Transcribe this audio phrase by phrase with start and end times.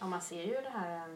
[0.00, 1.14] Ja, man ser ju det här eh,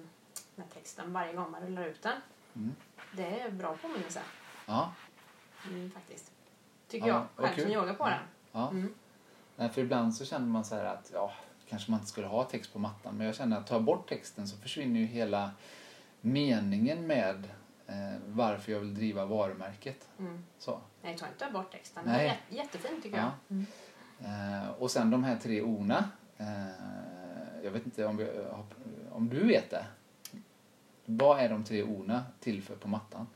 [0.54, 2.21] med texten varje gång man rullar ut den.
[2.56, 2.75] Mm.
[3.17, 4.21] Det är bra påminnelse
[4.67, 4.93] Ja,
[5.69, 6.33] mm, faktiskt.
[6.89, 8.19] Tycker Ja, jag själv som yogar på den.
[8.53, 8.71] ja.
[8.71, 8.95] Mm.
[9.57, 11.33] Nej, för ibland så känner man så här att ja,
[11.69, 13.17] kanske man inte skulle ha text på mattan.
[13.17, 15.51] Men jag känner att jag bort texten så försvinner ju hela
[16.20, 17.48] meningen med
[17.86, 17.94] eh,
[18.26, 20.08] varför jag vill driva varumärket.
[20.18, 20.44] Mm.
[20.58, 20.80] Så.
[21.02, 22.02] Nej, ta inte bort texten.
[22.06, 22.18] Nej.
[22.48, 23.26] Det är jät- jättefint tycker jag.
[23.26, 23.32] Ja.
[23.54, 23.66] Mm.
[24.62, 26.10] Eh, och sen de här tre orna.
[26.38, 26.66] Eh,
[27.64, 28.28] jag vet inte om, vi,
[29.12, 29.86] om du vet det.
[31.04, 33.27] Vad är de tre orna till för på mattan?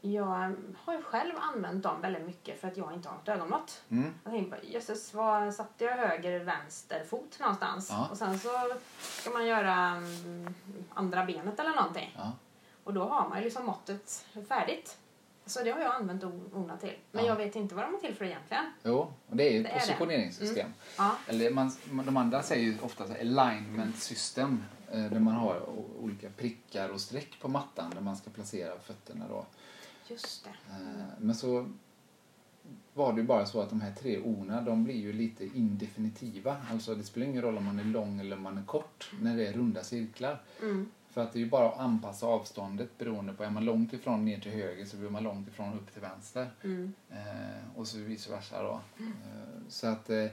[0.00, 3.82] Jag har ju själv använt dem väldigt mycket för att jag inte har ett ögonmått.
[3.88, 4.14] Mm.
[4.24, 7.88] Jag tänkte bara, jösses, var satte jag höger, vänster fot någonstans?
[7.90, 8.08] Ja.
[8.10, 8.48] Och sen så
[9.00, 10.54] ska man göra mm,
[10.94, 12.14] andra benet eller någonting.
[12.16, 12.32] Ja.
[12.84, 14.98] Och då har man ju liksom måttet färdigt.
[15.46, 16.94] Så det har jag använt orna till.
[17.12, 17.28] Men Ja.
[17.30, 18.64] jag vet inte vad de är till för egentligen.
[18.84, 20.70] Jo, och det är ju Det positioneringssystem.
[20.98, 21.16] Ja.
[21.26, 21.72] Eller man,
[22.06, 24.64] de andra säger ju ofta alignment system.
[24.92, 25.62] eh, Där man har
[26.00, 29.46] olika prickar och streck på mattan där man ska placera fötterna då.
[30.08, 30.50] Just det.
[30.70, 31.68] Eh, Men så
[32.94, 36.56] var det ju bara så att de här tre orna de blir ju lite indefinitiva.
[36.70, 39.36] Alltså det spelar ingen roll om man är lång eller om man är kort när
[39.36, 40.42] det är runda cirklar.
[40.62, 40.90] Mm.
[41.12, 44.24] För att det är ju bara att anpassa avståndet beroende på, är man långt ifrån
[44.24, 46.50] ner till höger så blir man långt ifrån upp till vänster.
[46.64, 46.92] Mm.
[47.10, 48.80] Eh, och så vice versa då.
[48.98, 50.26] Eh, så att eh,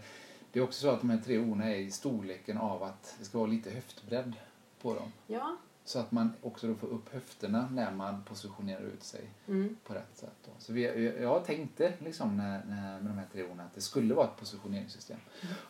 [0.52, 3.26] det är också så att de här tre orna är i storleken av att det
[3.26, 4.34] ska vara lite höftbredd
[4.82, 5.12] på dem.
[5.28, 5.58] Ja.
[5.90, 9.78] Så att man också då får upp höfterna när man positionerar ut sig Mm.
[9.86, 10.36] på rätt sätt.
[10.46, 10.52] Då.
[10.60, 14.14] Så vi, jag- tänkte liksom när, när, med de här tre orden att det skulle
[14.14, 15.18] vara ett positioneringssystem.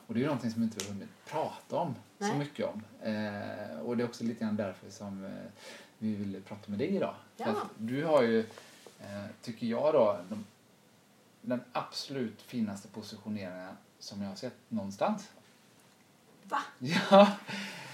[0.07, 2.37] Och det är ju någonting som vi inte har hunnit prata om så Nej.
[2.37, 2.83] mycket om.
[3.01, 5.31] Eh, och det är också lite grann därför som eh,
[5.97, 7.15] vi ville prata med dig idag.
[7.37, 7.45] Ja.
[7.45, 8.39] För att du har ju,
[8.99, 10.45] eh, tycker jag då, de,
[11.41, 15.29] den absolut finaste positioneringen som jag har sett någonstans.
[16.43, 16.59] Va?
[16.79, 17.31] Ja,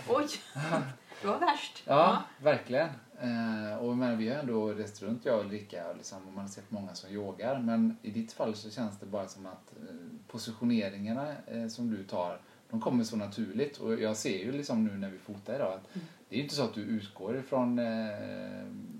[0.07, 0.27] Oj!
[1.21, 1.83] Det var värst.
[1.87, 2.89] Ja, verkligen.
[3.19, 6.43] Eh, och menar, vi har ändå rest runt, jag och Ulrika, och liksom, och man
[6.43, 7.59] har sett många som yogar.
[7.59, 9.95] Men i ditt fall så känns det bara som att eh,
[10.27, 12.39] positioneringarna eh, som du tar,
[12.69, 13.77] de kommer så naturligt.
[13.77, 15.93] Och jag ser ju liksom nu när vi fotar idag att
[16.29, 17.85] det är ju inte så att du utgår ifrån eh,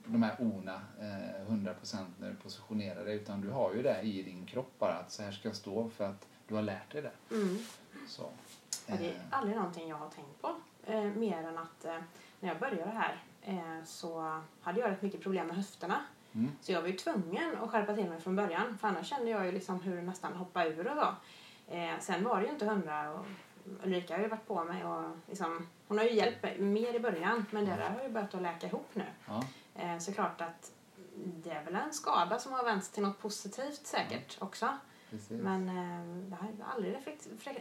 [0.06, 3.16] de här orna eh, 100% när du positionerar dig.
[3.16, 5.90] Utan du har ju det i din kropp bara, att så här ska jag stå
[5.90, 7.36] för att du har lärt dig det.
[7.36, 7.58] Mm.
[8.08, 8.30] Så.
[8.88, 10.56] Ja, det är Eh, aldrig någonting jag har tänkt på.
[10.86, 11.98] Eh, mer än att eh,
[12.40, 16.06] när jag började här eh, så hade jag rätt mycket problem med höfterna.
[16.36, 16.52] Mm.
[16.62, 18.78] Så jag var ju tvungen att skärpa till mig från början.
[18.78, 21.16] För annars kände jag ju liksom hur det nästan hoppade ur och så.
[21.76, 23.26] Eh, sen var det ju inte hundra och
[23.84, 27.00] Ulrika har ju varit på mig och liksom, hon har ju hjälpt mig mer i
[27.00, 27.46] början.
[27.52, 29.06] Men det där har ju börjat att läka ihop nu.
[29.26, 29.44] ja.
[29.76, 30.72] Eh, så klart att
[31.16, 34.70] det är väl en skada som har vänts till något positivt säkert också.
[35.10, 35.42] Precis.
[35.42, 36.98] Men eh, jag har aldrig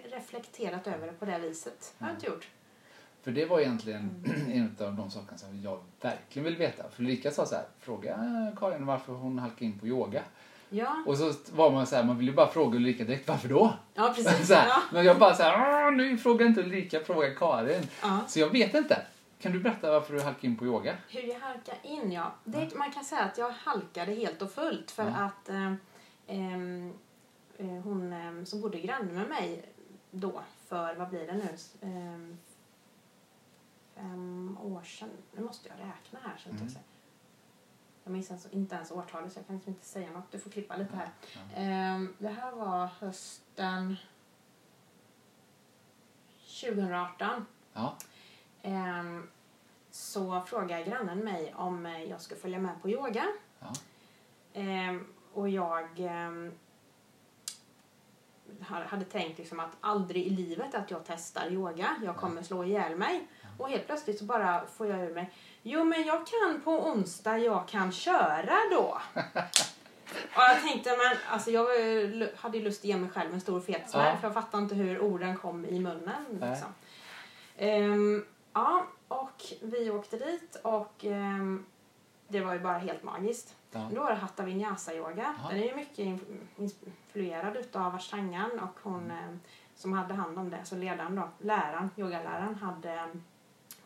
[0.04, 1.94] reflekterat över det på det viset.
[1.98, 2.48] Det har jag inte gjort.
[3.24, 6.82] För det var egentligen en av de sakerna som jag verkligen vill veta.
[6.90, 8.16] För Ulrika sa så här, fråga
[8.56, 10.22] Karin varför hon halkade in på yoga.
[10.70, 13.48] Ja, Och så var man så här, man ville ju bara fråga Ulrika direkt, varför
[13.48, 13.72] då?
[13.94, 14.48] ja precis.
[14.48, 14.82] Så här, Ja.
[14.92, 17.82] Men jag bara så här, "Åh, nu frågar inte Ulrika, fråga Karin.
[18.02, 18.20] Ja.
[18.28, 19.06] Så jag vet inte.
[19.40, 20.96] Kan du berätta varför du halkade in på yoga?
[21.08, 22.32] Hur jag halkade in, ja.
[22.44, 25.72] Det, man kan säga att jag halkade helt och fullt för att eh,
[26.26, 26.92] ehm,
[27.58, 29.64] eh, hon eh, som bodde granne med mig
[30.10, 31.48] då för, vad blir det nu,
[31.80, 32.36] eh,
[33.94, 35.10] fem år sedan.
[35.32, 36.68] Nu måste jag räkna här så Mm.
[38.04, 40.32] jag minns alltså inte ens årtalet så jag kan liksom inte säga något.
[40.32, 41.08] Du får klippa lite här.
[41.34, 41.40] Ja.
[41.60, 43.96] Ehm, det här var hösten
[46.60, 47.46] 2018.
[47.72, 47.96] Ja.
[48.62, 49.28] Ehm,
[49.90, 53.24] så frågade grannen mig om eh, jag skulle följa med på yoga.
[53.60, 53.72] Ja.
[54.52, 56.00] Ehm, och jag
[58.68, 61.96] ha- hade tänkt liksom att aldrig i livet att jag testar yoga.
[62.04, 63.26] Jag kommer slå ihjäl mig.
[63.58, 65.30] Och helt plötsligt så bara får jag ur mig
[65.62, 68.98] Jo men jag kan på onsdag, jag kan köra då.
[70.34, 71.64] och jag tänkte men alltså jag
[72.36, 74.16] hade ju lust att ge mig själv en stor fet smäll Ja.
[74.16, 76.24] för jag fattade inte hur orden kom i munnen.
[76.30, 76.68] Liksom.
[77.56, 81.66] Ehm, ja, och vi åkte dit och ehm,
[82.28, 83.54] det var ju bara helt magiskt.
[83.70, 83.88] Ja.
[83.94, 85.34] Då var det Hatha Vinyasa yoga.
[85.42, 85.48] Ja.
[85.50, 89.36] Den är ju mycket in- influerad utav Ashtangan och hon eh,
[89.76, 93.08] som hade hand om det, så ledaren då, läraren, yogaläraren, hade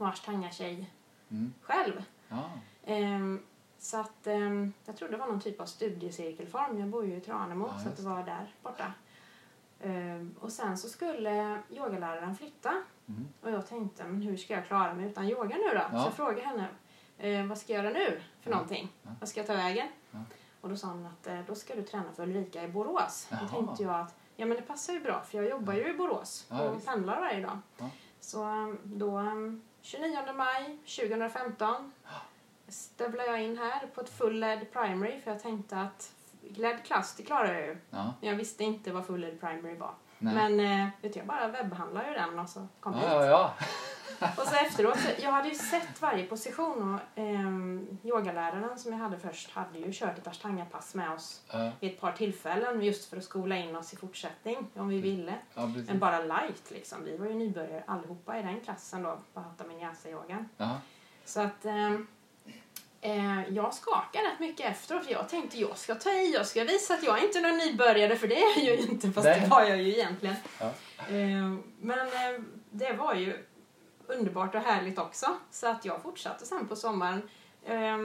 [0.01, 0.91] var Ashtanga-tjej
[1.31, 1.53] Mm.
[1.63, 2.05] själv.
[2.29, 2.51] Ja.
[2.85, 3.43] Ehm,
[3.79, 6.79] så att ehm, jag tror det var någon typ av studiecirkelform.
[6.81, 8.93] Jag bor ju i Tranemo Ja, så det var där borta.
[9.81, 12.73] Ehm, och sen så skulle yogaläraren flytta
[13.09, 13.29] Mm.
[13.43, 15.75] och jag tänkte men hur ska jag klara mig utan yoga nu då?
[15.75, 15.89] Ja.
[15.91, 16.69] Så jag frågade henne
[17.19, 18.57] eh, vad ska jag göra nu för Ja.
[18.57, 18.93] någonting?
[19.03, 19.11] Ja.
[19.21, 19.89] Vad ska jag ta vägen?
[20.11, 20.19] Ja.
[20.61, 23.27] Och då sa hon att eh, då ska du träna för Ulrika i Borås.
[23.31, 23.41] Jaha.
[23.43, 25.95] Då tänkte jag att ja men det passar ju bra för jag jobbar ju i
[25.97, 26.87] Borås Ja, och visst.
[26.87, 27.59] pendlar varje dag.
[27.79, 27.91] Ja.
[28.21, 31.93] Så um, då um, 29 maj 2015
[32.69, 36.13] stövlade jag in här på ett full LED primary för jag tänkte att
[36.57, 37.77] LED-klass, det klarar jag ju.
[37.91, 38.15] Ja.
[38.21, 39.95] Men jag visste inte vad full LED primary var.
[40.19, 40.35] Nej.
[40.35, 43.09] Men eh, vet du, jag bara webbhandlade ju den och så kom ja, hit.
[43.11, 43.55] ja, ja.
[44.21, 48.99] Och så efteråt, så- jag hade ju sett varje position och ehm, yogaläraren som jag
[48.99, 53.11] hade först hade ju kört ett ashtanga-pass med oss Ja, vid ett par tillfällen just
[53.11, 55.35] för att skola in oss i fortsättning om vi ville.
[55.55, 55.67] ja.
[55.87, 57.05] Men bara light liksom.
[57.05, 60.49] Vi var ju nybörjare allihopa i den klassen då på Hatha Vinyasa-yogan.
[60.57, 60.81] Ja.
[61.25, 62.07] Så att ehm,
[63.01, 66.65] eh, jag skakade rätt mycket efteråt för jag tänkte jag ska ta i, jag ska
[66.65, 69.41] visa att jag är inte någon nybörjare för det är jag ju inte fast Nej.
[69.41, 70.37] det var jag ju egentligen.
[70.61, 70.67] Ja.
[71.09, 73.45] Eh, men eh, det var ju
[74.09, 77.29] underbart och härligt också så att jag fortsatte sen på sommaren.
[77.65, 77.99] Eh,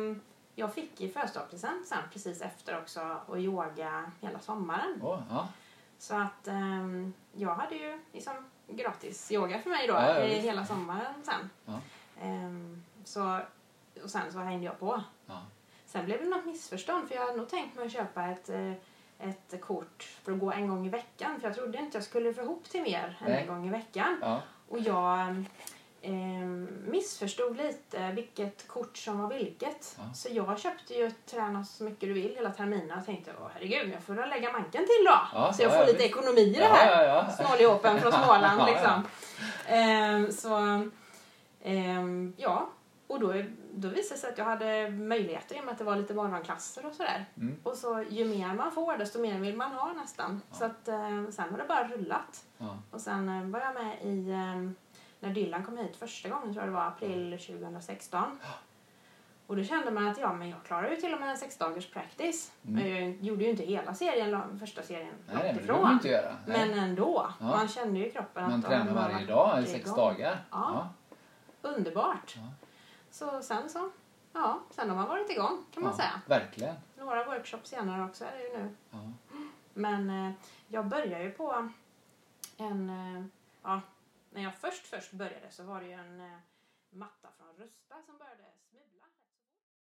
[0.55, 4.99] jag fick i födelsedagspresent sen precis efter också och yoga hela sommaren.
[5.03, 5.47] Åh, ja.
[5.97, 8.33] Så att ehm, jag hade ju liksom
[8.67, 11.49] gratis yoga för mig då Ja, ja, hela sommaren sen.
[12.21, 13.39] Ehm, så,
[14.03, 15.03] och sen så hängde jag på.
[15.85, 18.71] Sen blev det något missförstånd för jag hade nog tänkt mig att köpa ett, eh,
[19.19, 22.33] ett kort för att gå en gång i veckan för jag trodde inte jag skulle
[22.33, 23.41] få ihop till mer än Nej.
[23.41, 24.17] en gång i veckan.
[24.21, 24.41] Ja.
[24.69, 25.45] Och jag
[26.03, 29.97] ehm, missförstod lite vilket kort som var vilket.
[29.97, 30.13] Ja.
[30.13, 33.93] Så jag köpte ju Träna så mycket du vill hela terminen och tänkte åh herregud
[33.93, 35.19] jag får lägga manken till då.
[35.33, 36.09] Ja, så jag ja, får ja, lite visst.
[36.09, 37.03] ekonomi i det här.
[37.05, 37.29] ja.
[37.29, 39.03] Snåljåpen från Småland liksom.
[39.67, 40.83] Ehm, så
[41.63, 42.69] ehm, ja,
[43.07, 43.33] och då,
[43.73, 46.13] då visade det sig att jag hade möjligheter i och med att det var lite
[46.13, 47.25] morgonklasser och sådär.
[47.37, 47.55] Mm.
[47.63, 50.41] Och så ju mer man får desto mer vill man ha nästan.
[50.51, 52.45] Så att eh, sen har det bara rullat.
[52.91, 54.71] Och sen eh, var jag med i, eh,
[55.23, 58.39] när Dylan kom hit första gången, tror jag det var april 2016.
[59.47, 61.57] Och då kände man att ja, men jag klarar ju till och med en sex
[61.57, 62.51] dagars practice.
[62.67, 62.75] Mm.
[62.83, 65.87] Men jag gjorde ju inte hela serien, första serien Nej, men det ifrån.
[65.87, 66.35] du inte göra.
[66.47, 66.69] Nej.
[66.69, 67.27] Men ändå.
[67.39, 67.45] Ja.
[67.45, 69.97] Man kände ju kroppen Man att tränar ja, varje men dag i sex gång.
[69.97, 70.37] dagar.
[70.51, 70.89] Ja.
[71.61, 72.35] Underbart.
[72.35, 72.41] Ja.
[73.11, 73.89] Så sen så,
[74.33, 76.21] ja, sen har man varit igång kan man Ja, säga.
[76.25, 76.75] Verkligen.
[76.97, 78.75] Några workshops senare också är det ju nu.
[78.91, 78.97] Ja.
[79.73, 80.31] Men eh,
[80.67, 81.69] jag började ju på
[82.57, 83.23] en, eh,
[83.63, 83.81] ja,
[84.33, 86.37] när jag först först började så var det ju en eh,
[86.89, 88.62] matta från Rusta som började.